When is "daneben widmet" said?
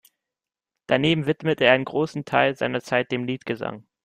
0.87-1.61